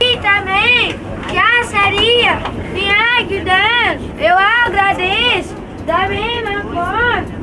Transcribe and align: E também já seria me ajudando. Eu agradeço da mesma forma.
E 0.00 0.16
também 0.18 0.94
já 1.32 1.64
seria 1.64 2.36
me 2.72 2.88
ajudando. 3.18 4.18
Eu 4.18 4.36
agradeço 4.36 5.54
da 5.86 6.08
mesma 6.08 6.62
forma. 6.62 7.36